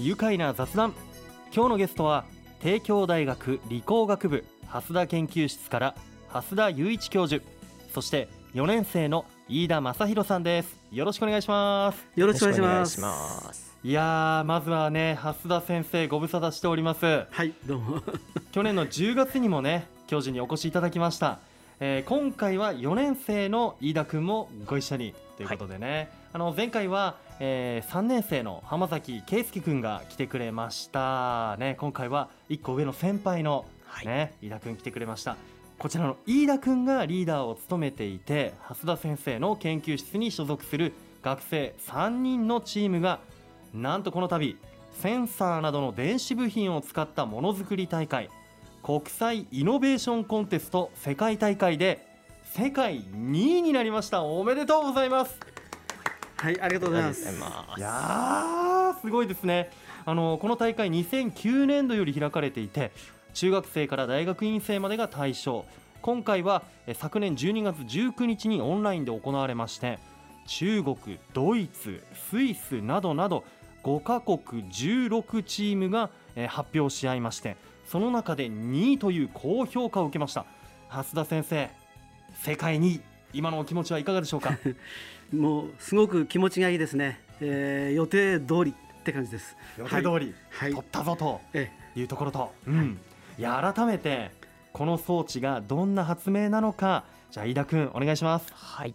[0.00, 0.94] 愉快な雑談。
[1.52, 2.24] 今日のゲストは
[2.60, 5.94] 帝京大学理工学部蓮田研究室から
[6.28, 7.44] 蓮田雄一教授。
[7.92, 10.76] そして4年生の飯田正弘さんです。
[10.92, 12.06] よろしくお願いします。
[12.14, 13.76] よろしくお願いします。
[13.82, 17.04] いやーまずはね蓮田先生ご無沙汰しております。
[17.04, 18.00] はいどうも。
[18.52, 21.40] 去年の10月にもね教授にお越しいただきました、
[21.80, 31.76] えー今回は4年生の飯田君もご一緒にということでね、あの前回は、え3年生の浜崎圭介君が来てくれましたね。
[31.78, 34.06] 今回は1個上の先輩のはい。
[34.06, 35.36] ね、飯田君来てくれました。
[35.78, 43.20] こちらの飯田君がリーダーを務めていて蓮田先生の研究室に所属する学生3人のチームが
[43.72, 44.56] なんとこの度
[45.00, 48.28] センサーなどの電子部品を使ったものづくり大会
[48.82, 52.04] 国際イノベーションコンテスト世界大会で
[52.44, 54.24] 世界2位になりました。
[54.24, 55.38] おめでとうございます
[56.40, 57.28] はいありがとうございます。
[57.28, 57.80] います。
[57.80, 59.70] いやーすごいですね。
[60.06, 62.92] あのこの大会2009年度より開かれていて
[63.34, 65.64] 中学生から大学院生までが対象。
[66.00, 69.98] 今回はえ昨年12月19日にオンラインで行われまして
[70.46, 70.96] 中国
[71.34, 73.44] ドイツスイスなどなど
[73.82, 74.38] 5カ国
[74.70, 77.56] 16チームがえ発表し合いまして
[77.88, 80.46] その中で2位という高評価を受けました。
[80.88, 81.68] 蓮田先生
[82.36, 83.00] 世界2位
[83.32, 84.58] 今のお気持ちはいかがでしょうか？
[85.32, 89.56] もうすごく気持ちがいいですね、えー、予定通りって感じです。
[89.78, 90.70] 予定通り、はい。
[90.70, 92.98] 取ったぞとえいうところと、うん、
[93.38, 94.30] いや改めて
[94.72, 97.04] この装置がどんな発明なのか。
[97.30, 98.46] じゃあ飯田君お願いします。
[98.54, 98.94] はい、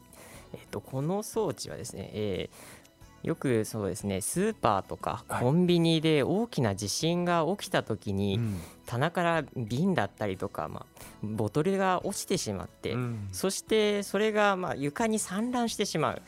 [0.54, 2.83] えっとこの装置はですね、えー
[3.24, 5.42] よくそうですねスーパーとかはい。
[5.42, 8.60] コンビニで大きな地震が起きた時に、うん。
[8.86, 13.30] 棚から瓶だったりとか、まあ、ボトルが落ちてしまって、うん。
[13.32, 16.22] そしてそれがまあ床に散乱してしまう、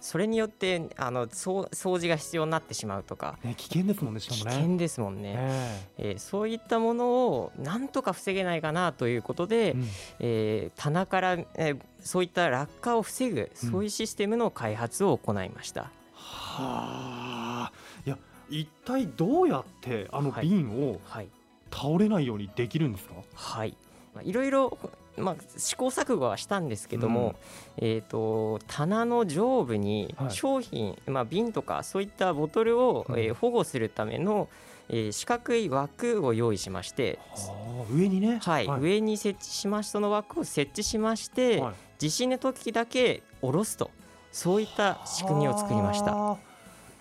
[0.00, 1.66] それによってあの掃
[1.98, 3.36] 除が必要になってしまうとか。
[3.42, 4.56] ね、危険ですもんねしか危もね。
[4.56, 5.34] 険ですもんね。
[5.36, 6.10] ええ。
[6.12, 9.88] ーそういったものをなんとか防げないかなということで、えうん。
[10.20, 13.70] えー棚から、えーそういった落下を防ぐ、うん。
[13.70, 15.90] そういうシステムの開発を行いました。
[16.22, 17.72] はあ。
[18.06, 18.18] いや
[18.48, 20.48] 一体どうやってあのはい。
[20.48, 21.28] 瓶をはい、
[21.70, 23.76] 倒れないようにできるんですか、はい。
[24.14, 24.78] まあいろいろ、
[25.16, 27.34] まあ、試行錯誤はしたんですけども、
[27.78, 30.30] えー、と棚の上部にはい。
[30.30, 33.18] 商品、まあ、瓶とかそういったボトルを、うん。
[33.18, 34.48] えー保護するための、
[34.88, 38.38] えー四角い枠を用意しまして、はあ上にね。
[38.42, 38.66] はい。
[38.66, 38.80] はい。
[38.80, 41.74] 上に設置しましその枠を設置しまして、はい。
[41.98, 43.90] 地震の時だけ下ろすと
[44.32, 46.14] そういった仕組みを作りました。
[46.14, 46.36] はあ。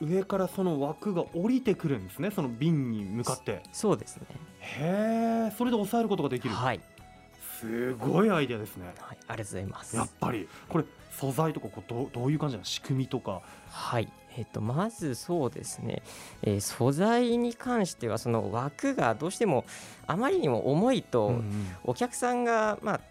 [0.03, 3.63] 上からその枠が降りてくるんですねその瓶に向かって。
[3.71, 4.23] そうですね。
[4.59, 6.79] へえそれで抑えることができる、はい、
[7.59, 8.93] すごいアイデアですね。
[8.99, 9.95] はい、ありがとうございます。
[9.95, 12.65] やっぱりこれ素材とかこうどうどういう感じなの？
[12.65, 13.41] 仕組みとか。
[13.69, 16.01] はい、えっとまずそうですね、
[16.41, 19.65] えー素材に関してはその枠がどうしても
[20.07, 21.41] あまりにも重いと、
[21.83, 23.01] お客さんがまあ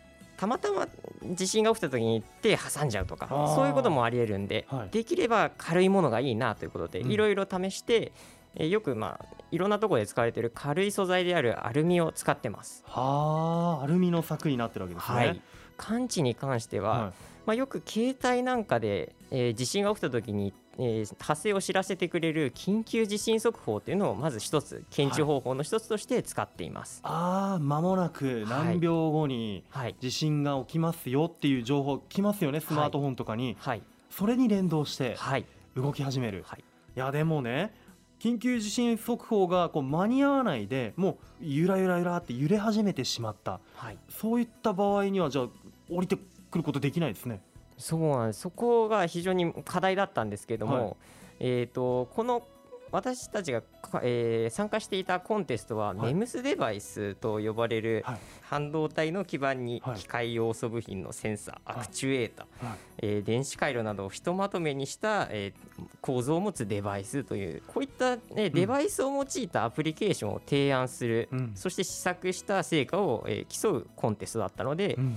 [0.40, 0.88] たまたま
[1.34, 4.88] 地震が起きた時に手挟んじゃうとかそういうこともありえるんで、はい。
[4.90, 7.12] できれば軽いものがいいなということでうん。
[7.12, 8.12] いろいろ試して、
[8.54, 12.82] えーよくまあいろんなところで使われている軽い素材であるアルミを使ってます。
[12.86, 15.16] はあアルミの柵になってるわけですね。
[15.18, 15.42] はい、
[15.76, 17.12] 感知に関しては、は
[17.44, 27.00] まあ、よく携帯なんかで、えー地震が起きた時に、えー発生を知らせてくれる緊急地震速報というのをまず一つ検知方法の一つとして使っています。
[27.02, 35.44] ああ間もなく何秒後にはい、地震が起きますよっていう情報来ますよねスマートフォンとかに、はい、それに連動してはい、
[35.76, 37.74] 動き始める、はい、いやでもね
[38.20, 43.60] 緊急地震速報がこう間に合わないでもうゆらゆらゆらって揺れ始めてしまった。
[43.74, 45.48] はい、そういった場合にはじゃあ
[45.90, 46.16] 降りて
[46.50, 47.40] くることできないですね
[47.80, 48.40] そうなんです。
[48.40, 50.96] そこが非常に課題だったんですけれども、はい。
[51.40, 52.46] えっ、とこの
[52.92, 56.12] 私たちがか、えー参加していたコンテストは、はい。
[56.12, 58.18] MEMS デバイスと呼ばれるはい。
[58.42, 59.96] 半導体の基板にはい。
[59.98, 61.80] 機械要素部品のセンサー、はい。
[61.82, 62.78] アクチュエーター、はい。
[62.98, 71.52] えー電子回路などをひとまとめにした、えー構造を持つデバイスというこういった、ねデバイスを用いたアプリケーションを提案する、うん。
[71.54, 75.16] そして試作した成果を、えー競うコンテストだったので、うん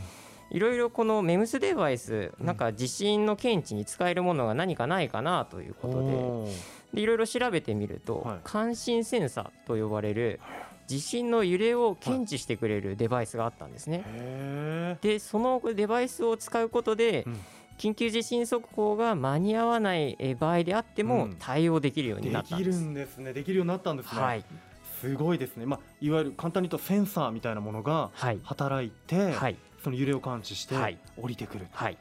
[0.53, 2.45] いろいろこの MEMS デバイスうん。
[2.45, 6.45] なんか地震の検知に使えるものが何かないかなということ
[6.94, 8.38] ででいろいろ調べてみると、はい。
[8.44, 10.39] 感震センサーと呼ばれる
[10.88, 14.03] 地震の揺れを検知してくれるデバイスがあったんですね。
[14.05, 17.39] へでそのデバイスを使うことで、うん。
[17.79, 21.35] 緊急地震速報が間に合わないえー場合であってもうん。
[21.39, 22.69] 対応できるようえになったんです。
[22.69, 23.33] できるんですね。
[23.33, 24.45] できるようになったんですね、はい、
[25.01, 25.65] すごいですね。
[25.65, 30.97] まあいわゆる簡単に言うとセンサーみたいなものがはい、働いて、はい、その揺れを感知してはい。
[31.18, 31.97] 降りてくる、はい、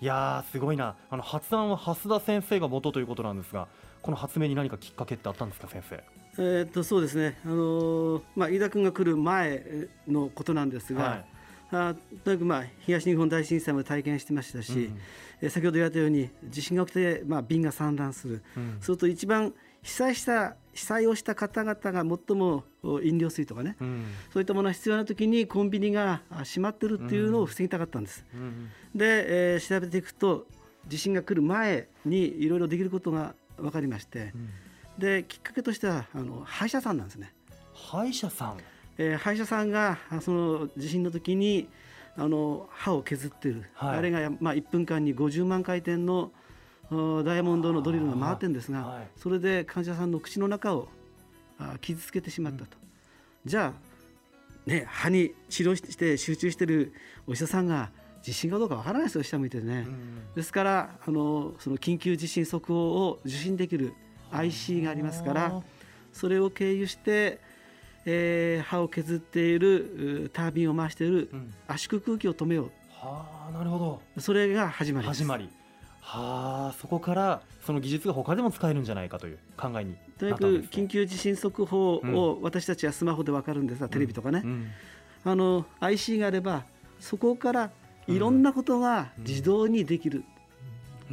[0.00, 0.96] いやーすごいな。
[1.10, 3.68] あの発案は蓮田先生が元ということなんですが
[4.02, 6.02] この発明に何かきっかけってあったんですか先生？
[6.38, 11.24] えーっとそうですね、あのーまあ、飯田君が来る前のことなんですが、はい
[11.70, 11.94] あ
[12.24, 15.00] とにかく、まあ、東日本大震災も体験してましたし、うん
[15.40, 18.78] えー先ほど言われたように地震が起きて、まあ、便が散乱する、うん。
[18.80, 24.04] すると一番被災した被災をした方々が最もお飲料水とかね、うん。
[24.32, 28.24] そういったものが必要な時にコンビニがあ閉まってるっていうのを防ぎたかったんです。
[28.34, 30.46] うんで、えー調べていくと
[30.88, 34.50] 地震が来る前にいろいろできることが分かりましてうん。
[34.98, 37.32] できっかけとしてはあの歯医者さんなんですね。
[37.72, 38.56] 歯医者さん
[38.98, 41.68] えー歯医者さんがあその地震の時に
[42.16, 43.98] あの歯を削ってる、はい。
[43.98, 46.32] あれが、まあ、1分間に50万回転の
[46.90, 49.08] おダイヤモンドのドリルが回ってるんですが、はい。
[49.16, 50.88] それで患者さんの口の中を
[51.58, 52.76] あ傷つけてしまったと、
[53.44, 53.72] じゃ
[54.66, 56.92] あ、ね、歯に治療して集中してる
[57.26, 57.90] お医者さんが
[58.22, 63.92] 地震かどうかわからないですよ下向いてね、うんですからあのその緊急地震速報を受信できる
[64.30, 65.62] IC がありますから
[66.12, 67.40] それを経由して、
[68.10, 71.54] えー歯を削っているうタービンを回しているうん。
[71.66, 74.02] 圧縮空気を止めよはあなるほど。
[74.16, 75.18] うそれが始まりです。
[75.18, 75.50] 始まり。
[76.00, 84.68] はあそこからその技術が他でも使えるんじゃないかという考えにとにかく緊急地震速報を私たちはスマホで分かるんですが、テレビとかね、うん。
[85.24, 86.64] あの IC があれば
[87.00, 87.70] そこから
[88.06, 90.24] いろんなことが自動にできる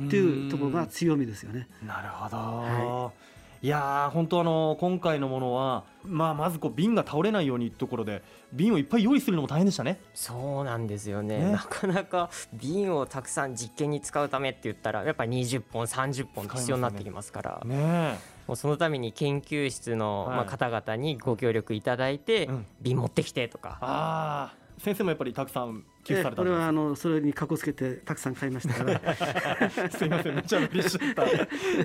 [0.01, 1.67] っていうところが強みですよね。
[1.85, 8.21] なるほど、、はいやー本当あの今回のものは、まあ、まずこう瓶が倒れないようにところで
[8.53, 9.99] 瓶をいっぱい用意するのも大変でしたね。
[10.13, 11.39] そうなんですよね。
[11.39, 11.51] ね。
[11.51, 17.61] なかなか瓶をたくさん実験に使うためって言ったらやっぱ20本30本必要になってきますから。
[17.65, 20.37] ねもうそのために研究室の、はい。
[20.37, 22.65] まあ、方々にご協力いただいて、うん。
[22.81, 23.77] 瓶持ってきてとか。
[23.81, 31.25] ああ先生もやっぱりたくさん寄付されたこれんですはあのそれにかこつけてたくさん買いましたから すいません、めっちゃ嬉しかった。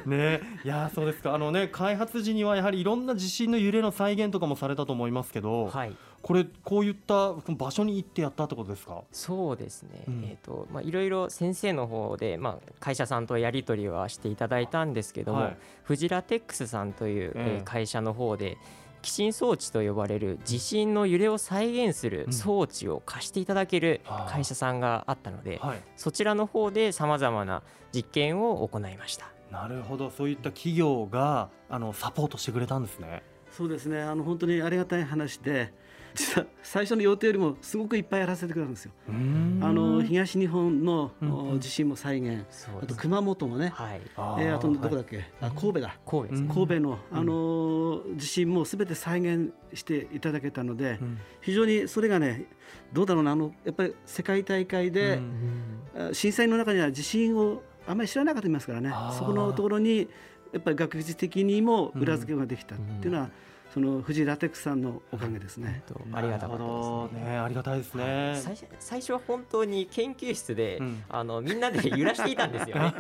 [0.06, 1.35] ね、いやー、そうですか。
[1.35, 5.69] あのね、開発時にはやはりいろんな地震の揺れの再現とかもされたと思いますけど。
[5.69, 9.05] はいこれ、こういった場所に行ってやったってことですか？
[9.11, 18.58] そうですね、うんえーとまあ、いろいろ先生の方で、まあ、会社さんとやり取りはしていただいたんですけども、はいフジラテックスさんという、えーええ会社の方で
[19.02, 25.82] 寄進装置と呼ばれる地震の揺れを再現するうん装置を貸していただける会社さんがあったので、はい。
[25.97, 27.62] そちらの方でさまざまな
[27.93, 29.31] 実験を行いました。
[29.50, 33.23] なるほど、そういった企業が、あのサポートしてくれたんですね。
[33.50, 35.75] そうですねあの本当にありがたい話で
[36.15, 38.93] 実は最初の予定よりもすごくいっぱいやらせてくれるんですよ。
[39.09, 39.12] あ
[39.73, 41.12] の東日本の、
[41.59, 42.45] 地震も再現。
[42.83, 45.97] あと熊本もね、はい、あとどこだはいっけ、あ神戸だ。
[46.07, 51.19] 神戸神戸の、あのー地震もすべて再現していただけたので、うん。
[51.41, 52.47] 非常にそれがね
[52.93, 53.33] どうだろうな。
[53.33, 58.93] あのやっぱり世界大会で、うんあ震災の中には地震をあんまり知らなかったいますからね。
[59.19, 60.09] そこのところに
[60.53, 63.31] やっぱり学術的にも裏付けができたっていうのは、
[63.72, 65.82] その藤井ラテックスさんのおかげですね。
[65.87, 68.40] とありがたかったですね、ありがたいですね。
[68.43, 72.82] 最初最初は本当に研究室で、うんあのみんなで揺らしていたんですよね。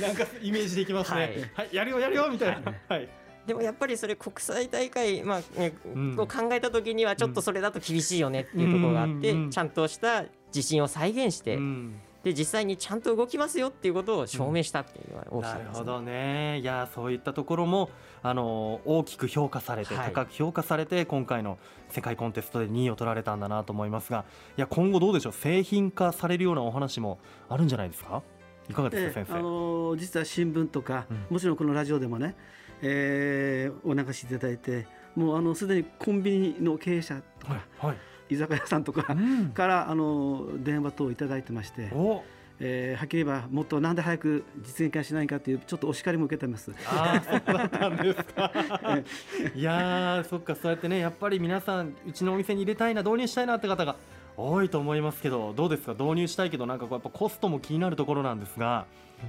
[0.00, 1.50] なんかイメージできますね。
[1.54, 2.74] はい、やるよやるよみたいな。
[2.88, 3.08] はい。
[3.46, 15.72] でもやっぱりそれ国際大会、まあねうんを考えた時にはちょっとそれだと厳しいよねっていうところがあって、ちゃんとした地震を再現して、うんで実際にちゃんと動きますよっていうことを証明したっていうのは大きなかったですね。
[15.72, 16.58] るほどね。
[16.60, 17.88] いやそういったところも
[18.22, 21.58] あの大きく評価されて、はい高く評価されて今回の
[21.88, 24.24] 世界コンテストで2位を取られたんだなと思いますが、
[24.58, 25.32] いや今後どうでしょう？
[25.32, 28.22] 製品化されるようなお話もあるんじゃないですか？
[28.68, 29.32] いかがですか先生？
[29.32, 32.36] であのー実は新聞とか、うんもちろんこのラジオでもね、
[32.82, 34.86] えーお流しいただいて
[35.16, 37.96] もうあのすでにコンビニの経営者とか、はいはい。
[38.30, 39.50] 居酒屋さんとかうん。
[39.50, 42.22] からあの電話等をいただいてまして、お。
[42.62, 46.72] えーはっきり言えばもっとなんで早く実現化しないかというちょっとお叱りも受けてます。
[46.86, 48.52] ああそうだったんですか。
[49.56, 53.96] いやーそっかそうやってねやっぱり皆さんうちのお店に入れたいな導入したいなって方が
[54.36, 58.86] 多いと思いますけどどうですか導入したいけどなんかこうやっぱコストも気になるところなんですが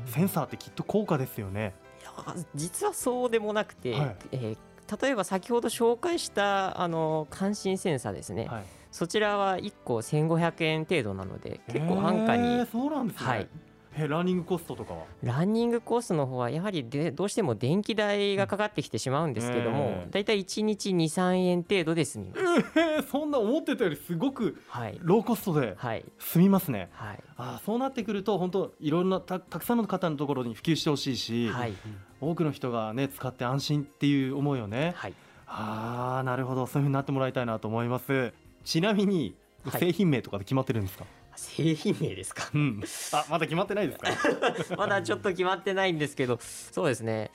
[0.07, 1.73] センサーってきっと高価ですよね。
[2.01, 4.57] いや実はそうでもなくて、はいえー
[5.01, 13.27] 例えば先ほど紹介したあの感震センサーですね、はい、そちらは1個1500円程度なので結構安価に、えーそうなんですね。
[13.29, 13.47] はい。
[13.93, 15.05] えランニングコストとかは？
[15.21, 22.41] ランニングコストの方はやはりでどうしても電気代がかかってきてしまうんですけども、ええだいたい1日23円程度で済みます。
[22.79, 26.05] えーそんな思ってたよりすごくはい、ローコストではい。
[26.19, 26.89] 済みますね。
[26.93, 27.19] はい。
[27.35, 31.73] あーそうなってくると本当いろんなたたくさんの方のところに普及してほしいし、はい。
[32.21, 35.13] 多くの人がね使って安心っていう思いをね、はい。
[35.47, 36.65] ああなるほど。
[36.65, 38.31] そういうふうになってもらいたいなと思います
[38.63, 39.79] ちなみにはい。
[39.79, 42.49] 製品名とかで決まってるんですか、製品名ですか？
[42.53, 42.81] うん、
[43.13, 44.09] あまだ決まってないですか？
[44.75, 47.29] まだちょっと決まってないんですけどそうですね。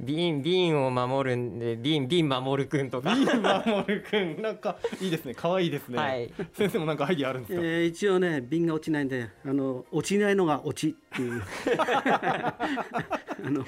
[0.00, 3.14] 瓶瓶を守るんで瓶瓶守るくんとか。
[3.14, 5.34] ビーマモルくんなんかいいですね。
[5.34, 6.32] 可愛いですね、はい。
[6.54, 11.42] 先生もなんかアイディアあるんですか、えー一応ね瓶が落ちないんであの落ちないのが落ちっていう。
[11.78, 12.54] あ
[13.42, 13.64] の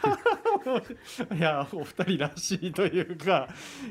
[1.36, 3.48] いやお二人らしいというか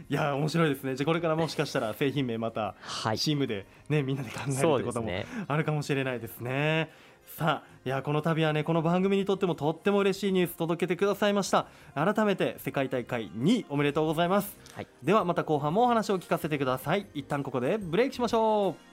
[0.10, 0.96] いや面白いですね。
[0.96, 3.18] じゃあこれからもしかしたら製品名またはい。
[3.18, 5.12] チームでねみんなで考えるってことも
[5.48, 6.92] あるかもしれないですね。
[7.38, 11.68] さあいやこの度はねこの番組にとってもとっても嬉しいニュース届けてくださいました。
[11.94, 14.88] 改めて世界大会2位おめでとうございます、はい。
[15.04, 17.08] ではまた後半もお話を聞かせてください。
[17.14, 18.89] 一旦ここでブレイクしましょう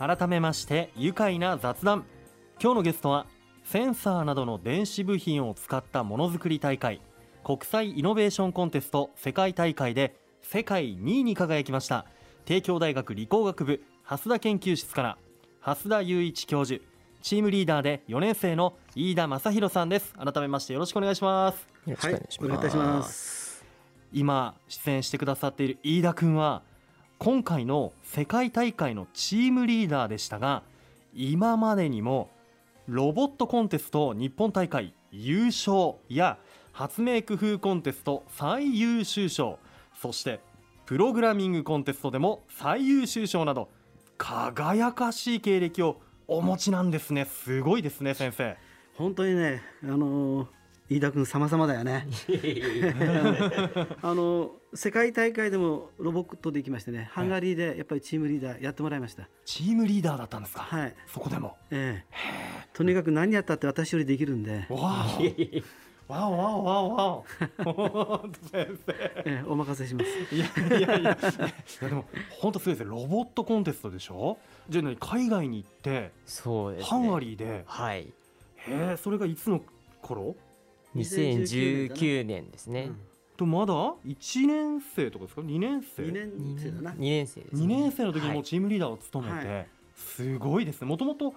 [0.00, 2.06] 改めまして愉快な雑談。
[2.58, 3.26] 今日のゲストは
[3.64, 7.02] センサーなどの電子部品を使ったものづくり大会
[7.44, 12.06] 国際イノベーションコンテスト世界大会で世界2位に輝きました
[12.46, 15.18] 帝京大学理工学部蓮田研究室から
[15.60, 16.82] 蓮田雄一教授
[17.20, 20.14] チームリーダーで4年生の飯田正弘さんです。
[20.14, 21.68] 改めましてよろしくお願いします。
[21.86, 21.96] よろ
[22.30, 23.62] しくお願いします。
[24.14, 26.62] 今出演してくださっている飯田君は
[27.22, 30.62] 今回の世界大会のチームリーダーでしたが
[31.14, 32.30] 今までにも
[32.86, 36.38] ロボットコンテスト日本大会優勝や
[36.72, 39.58] 発明工夫コンテスト最優秀賞
[40.00, 40.40] そして
[40.86, 43.68] プログラミングコンテストでも最優秀賞など
[44.16, 47.26] 輝かしい経歴をお持ちなんですね。
[47.26, 48.56] すごいですね先生。
[48.94, 50.48] 本当にねあの
[50.90, 52.08] 飯田君様々だよね。
[54.02, 59.28] あの世界大会でもロボットで行きましてねハンガリーでやっぱりチームリーダーやってもらいました。
[59.44, 60.94] チームリーダーだったんですか、はい。
[61.06, 61.56] そこでも？
[61.70, 62.14] ええ。
[62.72, 65.62] とにかく何やったって私よりできるんで、わー
[66.08, 67.22] おわおわおわおわお
[68.18, 70.34] 本当先生ええお任せします。
[70.34, 71.12] いやいやいや。
[71.12, 71.16] い
[71.84, 72.90] やでも本当すごいですね。
[72.90, 74.38] ロボットコンテストでしょ？
[74.68, 76.86] じゃあ何海外に行ってそうですね。
[76.88, 77.62] ハンガリーで？
[77.64, 78.00] はい。
[78.00, 78.12] へ
[78.68, 79.62] えそれがいつの
[80.02, 80.34] 頃？
[80.96, 82.90] 2019年ですね、
[83.36, 86.90] とまだ？1年生とかですか？2年生？2年生だな。
[86.92, 89.66] 2年生です、2年生の時にもチームリーダーを務めて、はい。
[89.94, 90.86] すごいですね。
[90.86, 91.34] もともと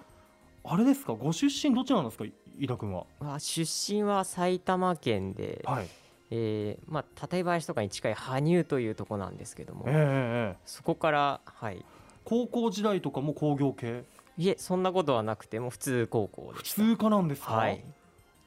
[0.64, 1.12] あれですか？
[1.14, 2.24] ご出身どちらなんですか？
[2.58, 3.04] 飯田君は。
[3.20, 5.88] まあ出身は埼玉県で、はい。
[6.30, 10.58] えーまあ、館林とかに近い羽生というとこなんですけども、ええええ。
[10.64, 11.84] そこから、はい、
[12.24, 14.04] 高校時代とかも工業系？
[14.36, 16.82] いえそんなことはなくてもう普通高校普でした。
[16.82, 17.84] 通科なんですか、はい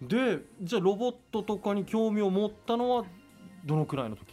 [0.01, 3.05] でじゃあロボットとかに興味を持ったのは
[3.65, 4.25] どのくらいの時？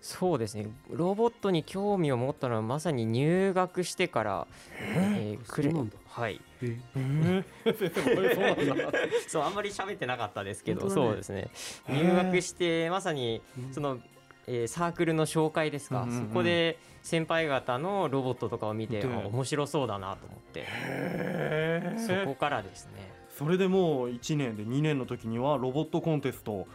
[0.00, 0.66] そうですね。
[0.90, 4.46] ロボットに興味を持ったのはまさに入学してから、
[4.80, 5.48] えー？
[5.50, 5.72] くれ
[6.08, 8.98] はいえええ先生これそうなんだ。
[9.28, 10.90] そうあんまり喋ってなかったですけど、ね。
[10.90, 11.48] そうですね。
[11.88, 13.72] 入学してまさにうん。
[13.72, 13.98] その、
[14.46, 16.28] えーサークルの紹介ですか、うんうんうん。
[16.28, 26.66] そこで先輩方のロボットとかを見て面白そうだなと思ってへそこえからですねそれでもう1年で2年の時にはロボットコンテスト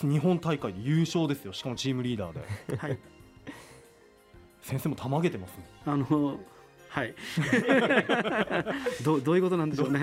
[0.00, 1.52] 日本大会で優勝ですよ。
[1.52, 2.76] しかもチームリーダーで。
[2.76, 2.98] はい。
[4.62, 5.64] 先生もたまげてますね。
[5.86, 6.38] あの
[6.88, 7.14] はい。
[9.04, 10.00] どうどういうことなんでしょうね。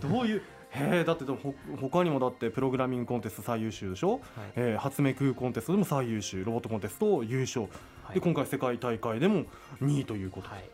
[0.00, 4.20] どういうへえだってでもほ他にもだってプログラミングコンテスト最優秀でしょ、はい。
[4.56, 7.62] えー発明工夫コンテストでも最優秀ロボットコンテスト優勝、
[8.04, 8.14] はい。
[8.14, 9.44] で今回世界大会でも
[9.80, 10.64] 2位ということ、はい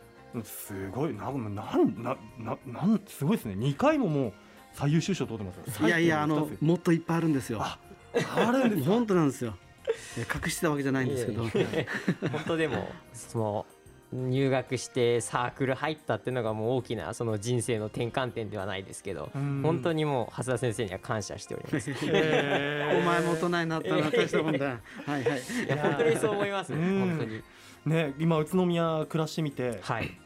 [0.42, 1.14] すごい。
[1.14, 3.54] ななんなななんすごいですね。
[3.54, 4.32] 2回ももう
[4.72, 5.86] 最優秀賞取ってますよ。
[5.88, 7.60] いやいやあのもっといっぱいあるんですよ。
[7.62, 7.78] あ
[8.36, 8.90] あるんですか？
[8.90, 9.54] 本当なんですよ。
[10.18, 11.42] え隠してたわけじゃないんですけど。
[11.44, 13.66] 本当でもその
[14.12, 19.60] 入学してサークル入ったっていうのがもう大きなその人生の転換点ではないですけどうん。
[19.64, 21.90] 本当にもう蓮田先生には感謝しております。
[21.90, 21.94] お
[23.02, 24.66] 前も大人になったな大したもんだ。
[24.66, 25.24] はいはい。
[25.68, 27.00] や本当にそう思いますうん。
[27.00, 27.42] 本当に。
[27.86, 30.18] ね今宇都宮暮らしてみて、はい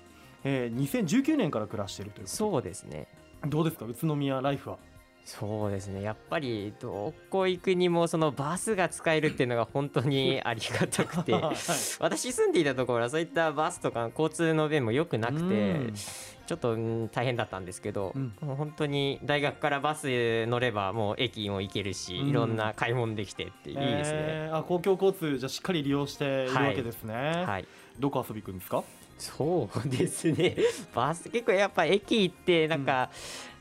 [0.51, 3.07] えー、2019年から暮らしてるというこそうですね。
[3.43, 3.85] とどうですか？
[3.85, 4.79] 宇都宮ライフは？
[5.25, 6.01] そうですね。
[6.03, 11.33] やっぱりどこ行くにもそのバスが使えるっていうのが本当に ありがたくて。
[11.37, 11.57] はい。
[12.01, 15.49] 私住んでいたところはそういったバスとか交通の便も良くなくてう
[15.91, 15.95] ん。
[15.95, 18.33] ちょっとうん大変だったんですけど、うん。
[18.41, 22.29] 本当に大学からバス乗ればもう駅も行けるし、うん。
[22.31, 24.19] いろんな買い物できてっていいですね。
[24.21, 27.67] えーあ公共交通じゃしっかり利用しているわけですね、はい、
[27.99, 28.83] どこ遊び行くんですか？
[29.19, 30.57] そうですね。
[30.95, 33.11] バス結構やっぱ駅行ってなんか、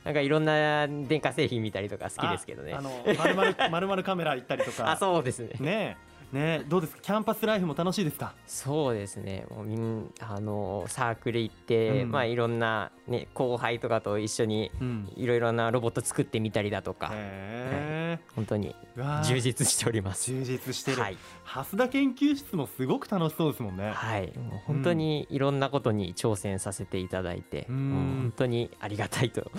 [0.04, 2.74] なんかいろんな電化製品見たりとか好きですけどね。
[2.74, 4.92] ああのまるまるまるまるカメラ行ったりとか。
[4.92, 5.50] あそうですね。
[5.60, 6.08] ねえ。
[6.30, 6.64] ねえ。
[6.68, 7.02] どうですか？
[7.02, 8.34] キャンパスライフも楽しいですか？
[8.46, 9.46] そうですね。
[9.50, 12.12] もうみんあのサークル行って、うん。
[12.12, 15.12] まあいろんな、ね、後輩とかと一緒にうん。
[15.16, 18.76] いろいろなロボット作ってみたりだとか、へえ本当に
[19.24, 20.32] 充実しております。
[20.32, 23.92] 充実してる、はい、蓮田研究室もすごく楽しそうですもんね。
[23.92, 27.76] はい、もう本当にいろんなことに挑戦させていただいて、うん。
[28.22, 29.52] 本当にありがたいと。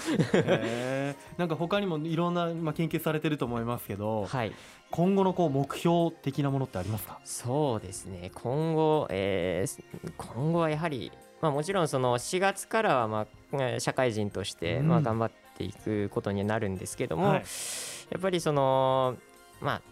[1.36, 4.52] なんか他にもいろんな、まあ、研究されてると思いますけど、はい、
[4.90, 7.18] 今後のこう目標的なものってありますか？
[7.24, 8.30] そうですね。
[8.34, 9.82] 今後、えー
[10.16, 14.88] 今後はやはり、まあ、もちろんその4月からはまあえー社会人としてうん。
[14.88, 17.42] まあ頑張っていくことになるんですけども、はい。
[18.10, 19.16] やっぱりその
[19.60, 19.82] まあ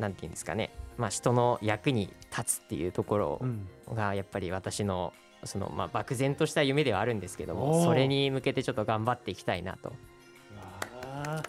[0.00, 3.68] なんていうんですかね、まあ、人の役に立つっていうところうん。
[3.94, 5.12] がやっぱり私の
[5.44, 9.92] そのまあ漠然とした夢ではあるんですけどもそれに向けてちょっと頑張っていきたいなと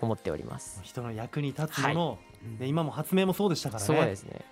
[0.01, 0.81] 思っております。
[0.83, 3.86] 人の役に立つもの、うんね、今も発明もそうでしたからね。
[3.86, 4.45] そうですね。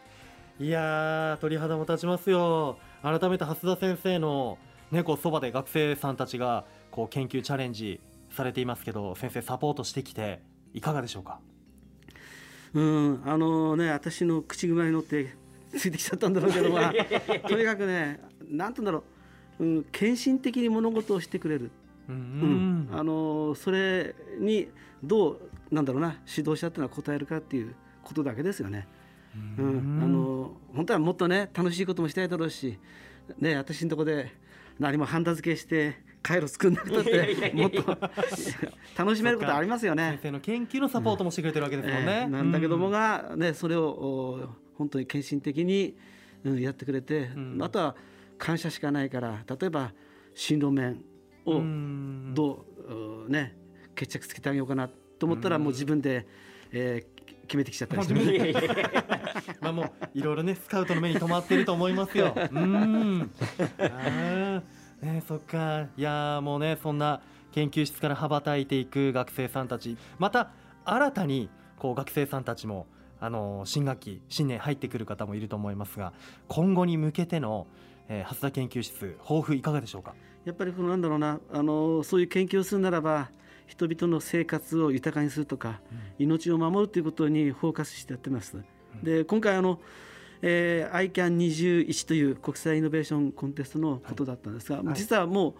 [0.60, 2.78] いやー鳥肌も立ちますよ。
[3.02, 4.58] 改めて蓮田先生の
[4.92, 8.00] ねこうそばで学生さんたちがこう研究チャレンジ
[8.36, 10.42] されていますけど先生サポートしてきて
[10.74, 11.40] いかがでしょうか？
[12.74, 15.34] うんあのね私の口車に乗って
[15.78, 16.94] ついてきちゃったんだろうけどまあ
[17.48, 19.04] とにかくねなんて言うんだろ
[19.60, 21.72] う、うん、献身的に物事をしてくれる、
[22.10, 22.90] ううん。
[22.92, 24.68] あのそれに
[25.04, 25.40] どう
[25.72, 26.20] なんだろうな。
[26.28, 28.88] 指導者っていうのは応えるかっていうことだけですよね。
[29.58, 32.80] うん、あの本当はもっとね楽しいこともしたいだろうし、
[33.38, 34.32] ね、私のとこで
[34.80, 37.98] 何もハンダ付けして回路作んなくたってもっと
[38.98, 40.20] 楽しめることありますよ先ね。
[40.24, 45.96] 生の研究のサポートもしてくれてるわけですもんね、ええなんだけどもうんが、ね、それをお本当に献身的に、
[46.44, 47.60] うん、やってくれて、うん。
[47.62, 47.96] あとは
[48.40, 49.94] 感謝しかないから例えば
[50.34, 51.04] 進路面
[51.46, 52.34] をうん。
[52.34, 53.56] どう、うね、
[53.94, 55.64] 決着つけてあげようかなと思ったら、うん。
[55.64, 56.26] もう自分で、
[56.72, 57.16] えー
[57.46, 57.98] 決めてきちゃった
[59.62, 62.34] まあもういろいろねスカウトの目に留まってると思いますよ。
[62.36, 63.32] うん。
[65.02, 67.22] ね そっかいやーもうねそんな
[67.52, 70.52] 研究室から羽ばたいていく学生さんたちまた
[70.84, 72.88] 新たにこう学生さんたちも
[73.20, 76.14] あのー新学期新年入ってくる方もいると思いますが
[76.48, 77.68] 今後に向けての、
[78.10, 80.14] えー、蓮田研究室抱負いかがでしょうか？
[80.44, 83.30] やっぱりこのなんだろうなあのそういう研究をするならば
[83.68, 85.82] 人々の生活を豊かにするとか、
[86.20, 88.64] 命を守るということにフォーカスしてやってます。
[89.02, 89.80] で今回あの、
[90.48, 95.54] えー、ICAN21 という国際イノベーションコンテストのことだったんですが、はい実はもう、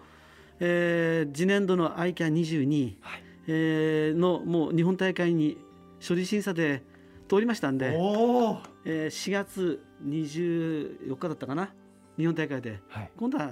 [0.60, 5.58] えー次年度の ICAN22、はいえーのもう日本大会に
[6.06, 6.84] 処理審査で
[7.28, 8.58] 通りましたんで、おお。
[8.84, 11.72] えー4月24日だったかな？
[12.16, 13.10] 日本大会ではい。
[13.16, 13.50] 今度は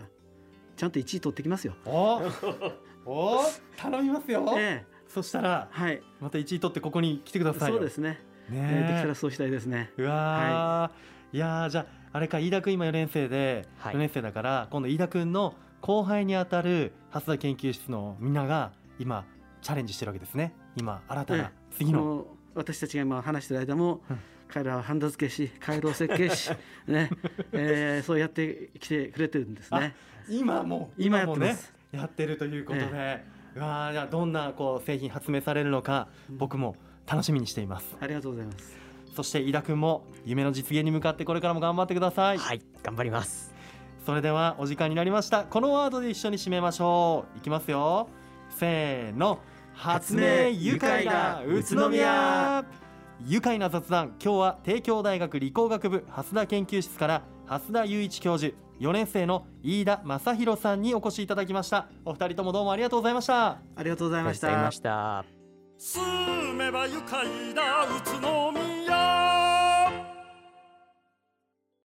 [0.77, 1.75] ちゃんと1位取ってきますよ。
[1.85, 2.23] お
[3.07, 3.41] おお
[3.77, 4.55] 頼みますよ。
[4.57, 7.77] ええそしたらはい、また1位取ってここに来てくださいよ。
[7.77, 8.21] そうですね。
[8.51, 9.91] ねえーできたえらそうしたいですね。
[9.97, 13.95] うわー、い、やーじゃああれか飯田君今4年生ではい。
[13.95, 19.25] 4年生だから、今度飯田君の後輩にあたる蓮田研究室のみんなが今
[19.61, 20.55] チャレンジしてるわけですね。
[20.77, 24.19] 今新たな次の、私たちが今話してる間も、うん。
[24.47, 26.53] 彼らはハンダ付けし回路設計し、
[26.87, 27.11] ね。
[27.53, 29.97] えーそうやってきてくれてるんですね。
[30.29, 31.75] 今も今やっもねてます。
[31.91, 32.87] やってるということで、
[33.57, 37.97] うわーじゃあどんなこう製品発明されるのか僕も楽しみにしています。
[38.01, 38.79] ありがとうございます。
[39.15, 42.39] そして飯田君も夢の実現に向かってこれからも頑張ってください。
[42.39, 43.55] はい頑張ります。
[44.05, 45.45] それではお時間になりました。
[45.45, 47.39] このワードで一緒に締めましょう。
[47.39, 48.09] いきますよ。
[48.51, 49.39] せーの。
[49.73, 52.65] 発明愉快な宇都宮。
[53.27, 54.15] 愉快な雑談。
[54.23, 61.89] 今日は帝京大学理工学部蓮田研究室から蓮田雄一教授4年生の飯田正弘さんにお越しいただきました。
[62.05, 63.59] お二人ともどうもありがとうございました。
[63.77, 65.23] ありがとうございましありがとうございたま。
[65.23, 65.44] した
[65.79, 69.64] 住めば愉快な宇都宮。